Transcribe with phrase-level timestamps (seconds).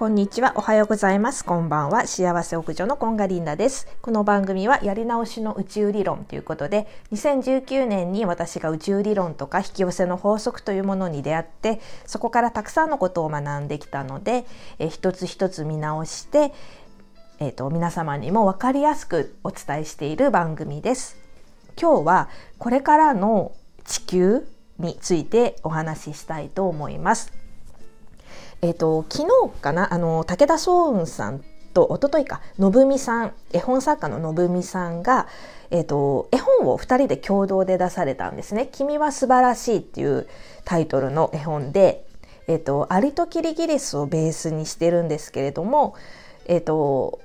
[0.00, 0.54] こんにちは。
[0.56, 1.44] おはようございます。
[1.44, 2.06] こんばんは。
[2.06, 3.86] 幸せ屋上のコンガリンダです。
[4.00, 14.46] この番組はやり直しの宇宙理論ということで、2019年に私が宇宙理論とか引き寄せの法則というものに出会って、そこからたくさんのことを学んできたので、
[14.78, 16.54] え一つ一つ見直して、
[17.38, 21.18] えー、と皆様にも分かりやすくお伝えしている番組です。
[21.78, 23.52] 今日はこれからの
[23.84, 24.46] 地球
[24.78, 27.39] についてお話ししたいと思います。
[28.62, 29.92] え、ー、と昨日かな？
[29.92, 31.42] あの武田壮雲さん
[31.72, 35.28] と一昨日か信美さん絵本作家の信美さんが、
[35.70, 40.26] えーと、絵本を2人で共同で出されたんですね「君は素晴らしい」っていう
[40.64, 42.04] タイトルの絵本で、
[42.48, 45.94] えーと、アリとキリギリスをベースにしてるんですけれども、
[46.46, 47.20] えーと、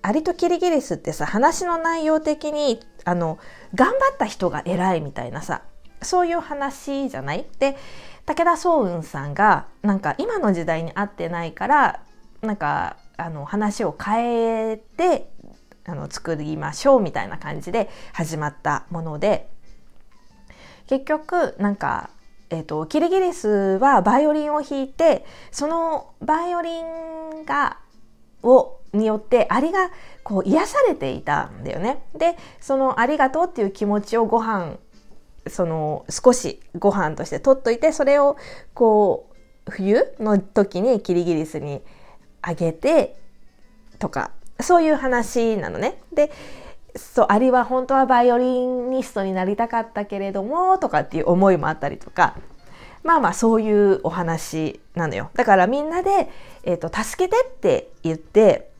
[0.00, 3.38] アリとキリギリスってさ話の内容的にあの
[3.74, 5.62] 頑張った人が偉いみたいなさ
[6.00, 7.44] そういう話じゃない？
[7.58, 7.76] で
[8.28, 12.00] 武田壮雲さんがなんか今の時代に合ってないから
[12.42, 15.30] なんかあの話を変えて
[15.86, 19.48] あの作りましょうみたいな感じで始まったもので
[20.88, 22.10] 結局なんか、
[22.50, 27.78] えーと、キリギリスはバイオリンを弾いてそのバイオリンが
[28.42, 29.90] をによってアリが
[30.22, 32.02] こう癒されていたんだよね。
[32.14, 34.76] でその「ありがとう」っていう気持ちをご飯
[35.48, 38.36] その少しご飯として取っといてそれを
[38.74, 39.28] こ
[39.66, 41.82] う冬の時にキリギリスに
[42.42, 43.16] あげて
[43.98, 46.00] とかそういう話なのね。
[46.12, 46.30] で
[46.96, 52.34] そうアリは本当はバイオリニストになりたかったけれどもとかっていう思いもあったりとか
[53.04, 55.30] まあまあそういうお話なのよ。
[55.34, 56.30] だからみんなで、
[56.64, 58.70] えーと助けてって言って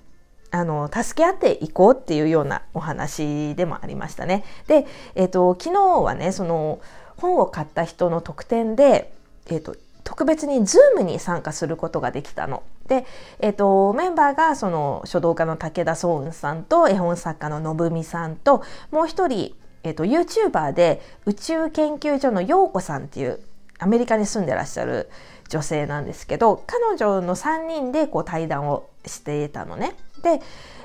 [0.51, 4.45] あの助け合っていこうっていうようなお話でもありましたね。
[4.67, 6.81] で、えーと、昨日はねその
[7.17, 9.13] 本を買った人の特典で、
[9.47, 12.63] えーと、特別に Zoom に参加することができたの。
[12.87, 13.05] で、
[13.41, 23.41] えーと、メンバーがその書道家の武田壮雲さんと絵本作家の信美さんともう一人、えー、と YouTuber で宇宙研究所の陽子さんっていう
[23.79, 25.11] アメリカに住んでらっしゃる
[25.49, 29.95] 女性なんですけど彼女の3人でこう対談をしていたのね。
[30.23, 30.41] で、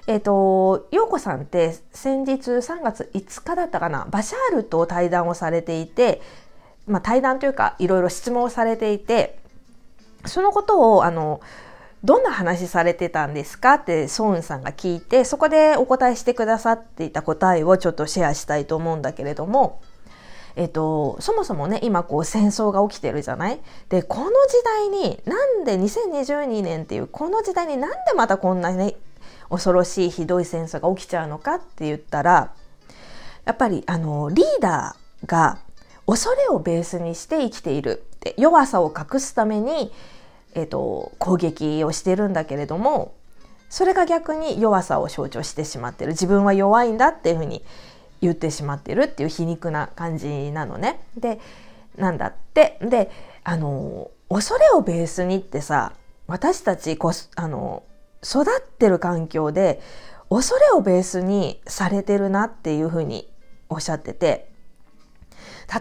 [0.08, 6.22] えっ、ー、と、陽子さんって先日3月5日だったかな、バシャールと対談をされていて、
[6.88, 9.38] まあ対談というかいろいろ質問をされていて、
[10.26, 11.42] そのことを、あの、
[12.04, 19.80] どんな話されてたんですかってソウンさんが聞いて、そこでお答えしてくださっていた答えをちょっとシェアしたいと思うんだけれども、
[20.56, 23.60] えっと、そもそもね、今こう戦争が起きてるじゃない？
[23.88, 24.32] で、この時
[24.66, 28.96] 代に、なんで2022年っていう、この時代になんでまたこんなね、
[29.53, 32.53] 恐ろしいひどい戦争が起きちゃうのかって言ったら
[33.46, 35.59] やっぱりあのリーダーが
[36.08, 39.92] 恐れをベースにして生きているって弱さを隠すために、
[40.56, 43.13] えーと、攻撃をしてるんだけれども
[43.69, 47.63] それが逆に弱さを象徴してしまってる自分は弱いんだっていうふうに
[48.22, 51.02] 言ってしまってるっていう皮肉な感じなのね。
[51.18, 51.40] で
[51.97, 53.12] なんだってで
[53.44, 55.94] あの恐れをベースにってさ
[56.28, 57.84] 私たちこあの
[58.24, 59.82] 育ってる環境で
[60.30, 63.30] 恐れをベースにされてるなっていうふうに
[63.70, 64.52] おっしゃってて。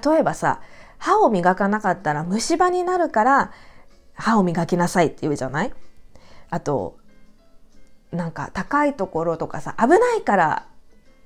[0.05, 0.61] 例えばさ
[0.99, 3.53] 歯を磨かなかったら虫歯になるから
[4.15, 5.73] 歯を磨きなさいって言うじゃない？
[6.51, 6.97] あと
[8.13, 10.67] なんか高いところとかさ危ないから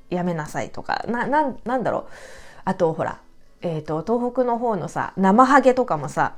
[0.09, 1.05] やめなさいとか。
[1.09, 2.05] なななんだろう？
[2.65, 3.21] あとほら、
[3.61, 6.35] えーと東北の方のさ生ハゲとかもさ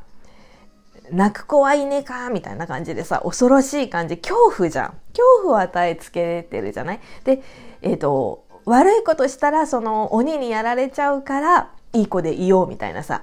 [1.13, 4.95] 泣く子はいねかみたいな感じでさ、恐ろしい感じ、恐怖じゃん。
[5.13, 7.01] 恐怖を与えつけてるじゃない？
[7.25, 7.43] で、
[7.83, 13.23] えっ、ー、と、悪いことしたらその鬼にやられちゃうから、いい子でいようみたいなさ、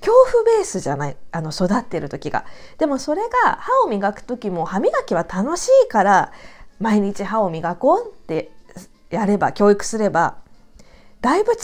[0.00, 2.44] 恐怖ベースじゃない、あの、育ってる時が。
[2.78, 6.32] でもそれが歯を磨く時も歯磨きは楽しいから、
[6.80, 8.50] 毎日歯を磨こうって
[9.10, 10.36] やれば、教育すれば、
[11.20, 11.56] だいぶ違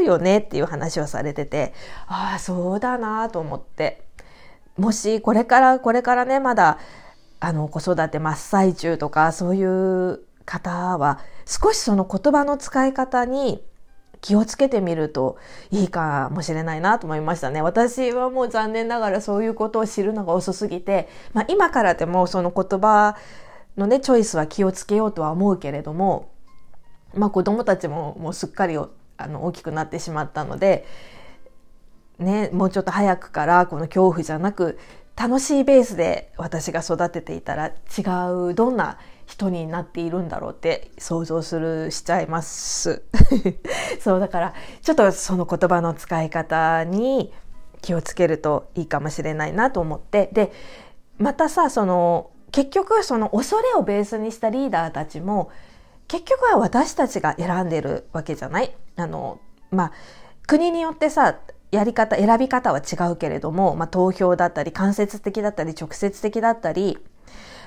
[0.00, 1.72] うよねっていう話をされてて、
[2.08, 4.04] ああ、そうだなと思って。
[4.76, 6.78] もしこれからこれからねまだ
[7.40, 13.62] あの子育て真っ最中とかそういう方は少しその言葉の使い方に
[14.20, 15.36] 気をつけてみると
[15.70, 17.60] いいかもしれないなと思いましたね。
[17.60, 23.16] 私はもう残念ながらそういうことを知るのが遅すぎて、まあ、今からでもその言葉
[23.76, 26.30] のねチョイスは気をつけようとは思うけれども、
[27.14, 30.86] まあ、子供たちももうすっかりあの大きくなってしまったので
[32.22, 34.78] ね、もうちょっと早くからこの恐怖じゃなく
[35.16, 37.72] 楽しいベースで私が育てていたら違
[38.50, 43.02] うどんな人になっているんだろうって想像するしちゃいます。
[44.00, 47.32] そうだからちょっとその言葉の使い方に
[47.80, 50.30] 気をつけるといいかもしれないなと思って。
[50.32, 50.52] で
[51.18, 55.50] またさその結局その恐れをベースにしたリーダーたちも
[56.08, 58.74] 結局は私たちが選んでるわけじゃない？
[58.96, 59.40] あの
[59.70, 59.92] まあ
[60.46, 61.36] 国によってさ
[61.72, 66.98] やり方選び方は違うけれども、まあ、投票だったり間接的だったり直接的だったり、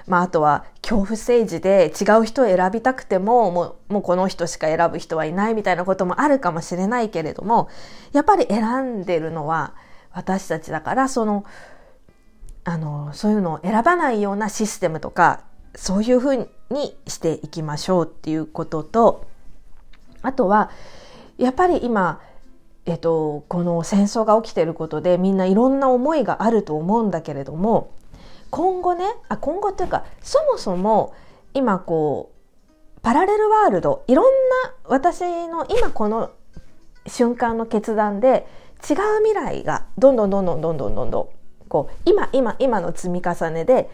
[0.08, 7.68] まあ、あとは恐怖政治で違う人を選びたくてももうもうこの人しか選ぶ人はいないみたいなこともあるかもしれないけれども
[8.14, 9.74] やっぱり選んでるのは
[10.14, 11.44] 私たちだからその
[12.64, 15.42] あのそういうのを選ばないようなシステムとか
[15.76, 16.48] そういうふうに
[17.08, 19.28] していきましょうっていうことと
[20.22, 20.70] あとは
[21.38, 22.22] やっぱり今
[22.86, 27.92] えっと、この戦争が起きてることでみんないろんな思いがあると思うんだけれども
[28.52, 31.14] 今後ねあ今後っていうかそもそも
[31.54, 36.32] 今こうパラレルワールドいろんな私の今この
[37.08, 38.48] 瞬間の決断で
[38.88, 41.30] 違う未来がどんどんどんどんどんどんどんどん
[41.68, 43.90] こう今今今の積み重ねで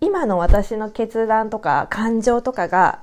[0.00, 3.02] 今の私の決断とか感情とかが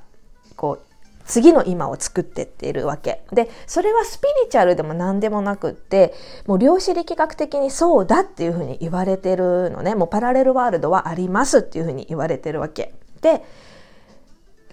[0.55, 0.86] こう
[1.27, 3.23] 次の今を作ってっているわけ。
[3.31, 6.13] で、それはスピリチュアルでも何でもなくって、
[6.47, 9.93] もう量子力学的にそうだっていうふうに言われてるのね。
[9.93, 12.93] もうパラレルワールドはありますっていうふうに言われてるわけ。
[13.21, 13.43] で、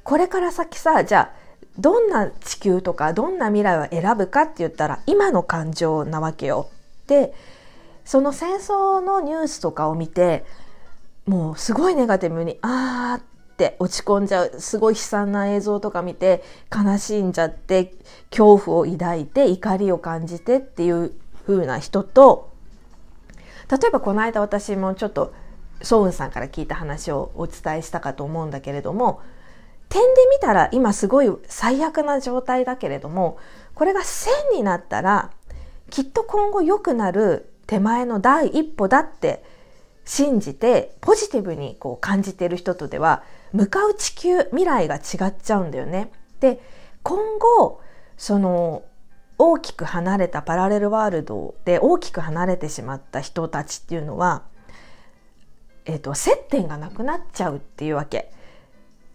[0.05, 1.45] これから先さ、じゃあ、
[1.79, 6.69] どんな地球とかどんな未来を選ぶかって言ったら今の感情なわけよ。
[7.09, 7.35] で、
[8.05, 10.45] その戦争のニュースとかを見て、
[11.27, 13.25] もうすごいネガティブに、あーっ
[13.57, 16.43] て落ち込んじゃうすごい悲惨な映像とか見て
[16.75, 17.95] 悲しんじゃって
[18.31, 21.13] 恐怖を抱いて怒りを感じてっていう
[21.47, 22.51] 風な人と
[23.71, 25.33] 例えばこの間私もちょっと
[25.83, 29.23] ソウンさんから聞いた話をお伝えしたかと思うんだけれども
[29.89, 33.39] 点で見たら今すごい最悪な状態だけれども
[33.75, 35.31] これが線になったら
[35.91, 39.45] きっと今後良くなる手前の第一歩だって
[40.05, 43.23] 信じてポジティブにこう感じている人とでは
[43.53, 46.11] 向かう地球未来が違っちゃうんだよね。
[46.41, 46.61] で
[47.03, 47.81] 今後
[48.17, 48.83] その
[49.39, 54.45] 大きく離れたパラレルワールドで大きく離れてしまった人たちっていうのは、
[55.87, 58.31] えーと、接点がなくなっちゃうっていうわけ。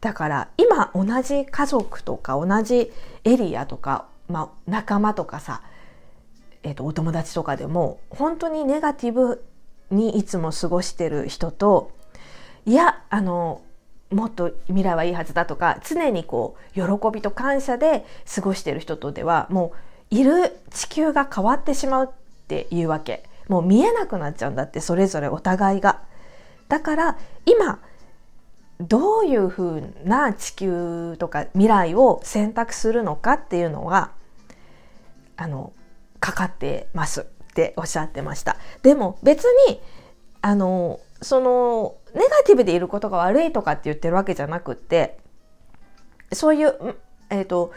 [0.01, 2.91] だから今同じ家族とか同じ
[3.23, 5.61] エリアとか、まあ、仲間とかさ、
[6.63, 9.43] えーとお友達とかでも本当にネガティブ
[9.91, 11.91] にいつも過ごしてる人と
[12.65, 13.61] いやあの
[14.11, 16.81] もっと未来はいいはずだとか常にこう喜
[17.13, 19.73] びと感謝で過ごしてる人とではも
[20.11, 22.09] ういる地球が変わってしまうっ
[22.47, 26.01] ていうわけもう見えなくなっちゃうんだってそれぞれお互いが。
[26.67, 27.79] だから今
[28.79, 34.11] どういうふうな地球とか未来を選択するのかっていうのは
[35.35, 35.73] あの
[36.19, 38.57] かかってますっておっしゃってました。
[38.83, 39.81] でも別に
[40.41, 45.17] あのそのネガティブでいることが悪いとかって言ってるわけじゃなくって
[46.31, 46.95] そういう、
[47.29, 47.73] えーと、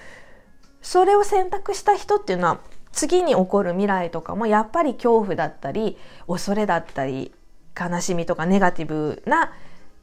[0.81, 2.61] それを選択した人っていうのは
[2.93, 5.97] 次に起こる未来とかもやっぱり恐怖だったり
[6.27, 7.33] 恐れだったり
[7.79, 9.53] 悲しみとかネガティブな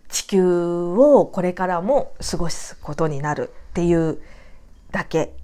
[0.10, 4.20] 地球をこれからも過ごすことになるっていう
[4.92, 5.36] だけ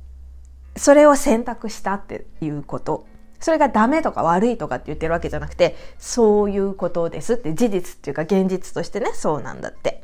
[0.76, 3.06] それを選択したっていうこと
[3.46, 10.02] それがダメとか悪いとかって言ってるわけじゃなくて、そういうことですって事実っていうか現実としてね、そうなんだって。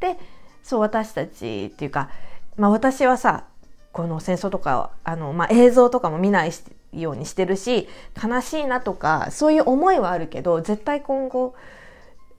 [0.00, 0.16] で、
[0.62, 2.08] そう私たちっていうか、
[2.56, 3.44] まあ私はさ、
[3.92, 6.52] この戦争とか、あの、まあ映像とかも見ない
[6.94, 11.54] ようにしてるし、悲しいなとか、そういう思いはあるけど、絶対今後、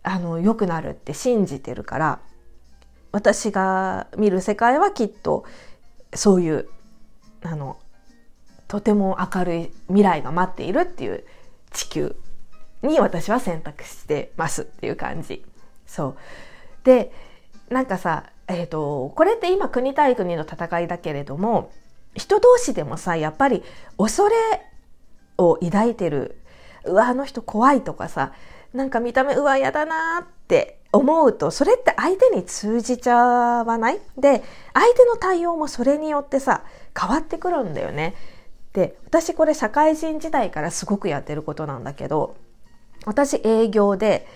[0.02, 2.20] あの、良くなるって信じてるから、
[3.12, 5.46] 私が見る世界はきっと、
[6.16, 6.68] そういう、
[7.44, 7.78] あの、
[8.72, 11.26] とても明るい未来が待っているっていう
[11.72, 12.16] 地球
[12.82, 15.44] に私は選択してますっていう感じ。
[15.86, 16.16] そう。
[16.86, 17.12] で、
[17.68, 21.74] なんかさ、えっ、ー、と、これって今国対国の戦いだけれども、
[22.16, 23.62] 人同士でもさ、やっぱり
[23.98, 24.36] 恐れ
[25.38, 26.40] を抱いてる、
[26.86, 28.32] うわ、あの人怖いとかさ、
[28.74, 34.00] なんか見た目、うわ、嫌だなって思うと、それって相手に通じちゃわない？
[34.18, 34.42] で、
[34.74, 36.64] 相手の対応もそれによってさ、
[36.98, 38.16] 変わってくるんだよね。
[38.74, 42.38] で私これ社会人時代からすごくやってることなんだけど
[43.06, 44.28] 私営業で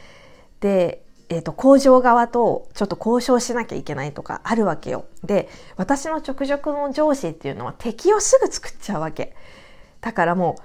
[0.59, 5.05] で、えーと、工場側とちょっと交渉しなきゃいけないとかあるわけよ。
[5.23, 9.35] で私の直属の上司っていうのは敵をすぐ作っちゃうわけ。
[10.01, 10.63] だからもう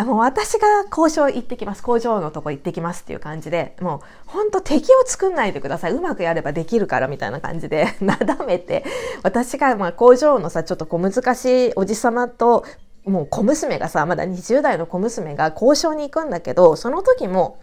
[0.00, 3.96] あの私が交渉行ってきます工場のとこ行ってきますっていう感じでも
[4.26, 8.84] うほんと敵を作んないでくださいうまくやればできるからみたいな感じで なだめて
[9.24, 12.64] 私がまあ工場のさちょっと小難しいおじさまと
[13.08, 17.58] もう小娘がさ、まだ20代の小娘が交渉に行くんだけど、その時も、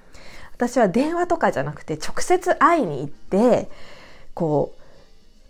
[0.56, 3.70] 私は電話とかじゃなくて直接会いに行って
[4.34, 4.82] こう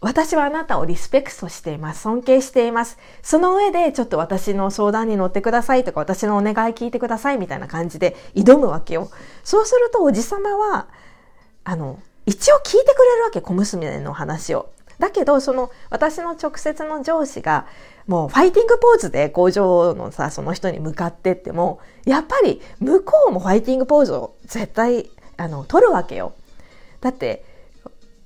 [0.01, 2.01] 私はあなたをリスペクトしています。
[2.01, 2.99] 尊敬しています。
[3.23, 9.09] その上でちょっと私の相談に乗ってくださいとか私のお願い聞いてくださいみたいな感じで挑むわけよ。
[9.43, 10.87] そうするとおじさまは、
[11.63, 14.69] あの、一応聞いてくれるわけ、小娘の話を。
[14.99, 17.67] だけど、その私の直接の上司が
[18.07, 26.33] もうファイティングポーズで工場のさ、その人に向かってっても、やっぱり向こうもファイティングポーズを絶対、あの、取るわけよ。
[27.01, 27.43] だって、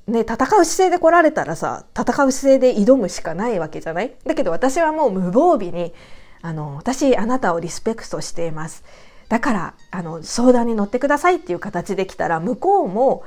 [0.08, 4.14] ね、戦う姿勢で来られたらさ、戦う姿勢で挑むしかないわけじゃない？
[4.26, 5.94] だけど私はもう無防備に、
[6.42, 8.84] あの、私、あなたをリスペクトしています。
[9.28, 13.24] だから、あの、相談に乗ってくださいっていう形で来たら、向こうも、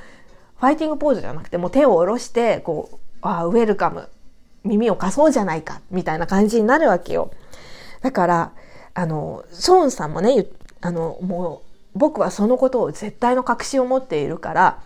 [0.58, 4.08] ファイティングポーズじゃなくて、もう手を下ろして、こう、あ、ウェルカム。
[4.64, 5.80] 耳を貸そうじゃないか。
[5.90, 7.32] みたいな感じになるわけよ。
[8.02, 8.52] だから、
[8.94, 10.46] あの、ソーンさんもね、
[10.80, 11.62] あの、も
[11.94, 14.82] う、僕はそのことを絶対の確信を持っているから、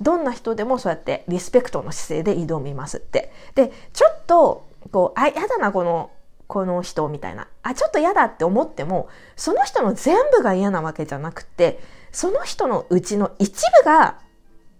[0.00, 3.32] どんな人でもそうやってリスペクトの姿勢で挑みますって。
[3.54, 6.10] で、ちょっと、こう、あ、やだな、この、
[6.48, 7.46] この人みたいな。
[7.62, 14.18] あ、ちょっと嫌だって思っても、その人の全部が嫌なわけじゃなくて、その人のうちの一部が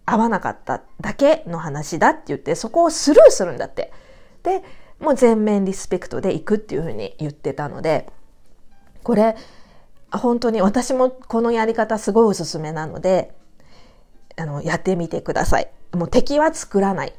[0.04, 3.92] 合わなかっただけの話だって言って、そこをスルーするんだって。
[4.42, 4.62] で、
[5.00, 8.08] もう全面リスペクトでいくっていうふうに言ってたので、
[9.02, 9.36] これ、
[10.10, 13.34] 本当に私もこのやり方すごいおすすめなので、
[14.36, 15.70] あの、やってみてください。
[15.92, 17.12] もう敵は作らないっ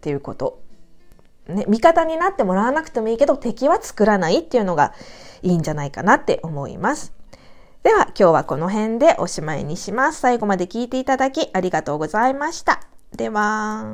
[0.00, 0.60] ていうこと。
[1.48, 4.94] ね、味方になってもらわなくてもいいけど、敵は作らないっていうのが
[5.42, 7.12] いいんじゃないかなって思います。
[7.82, 10.20] では、今日はこの辺でおしまいにします。
[10.20, 12.80] 最後まで聞いていただきありがとうございました。
[13.16, 13.84] では。